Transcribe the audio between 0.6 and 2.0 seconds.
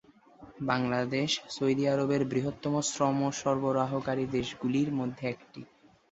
Bangladesh Saudi